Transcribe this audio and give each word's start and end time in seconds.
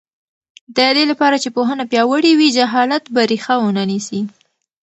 د 0.75 0.79
دې 0.95 1.03
لپاره 1.11 1.35
چې 1.43 1.49
پوهنه 1.55 1.83
پیاوړې 1.91 2.31
وي، 2.39 2.49
جهالت 2.57 3.03
به 3.13 3.21
ریښه 3.31 3.55
ونه 3.61 3.83
نیسي. 3.91 4.21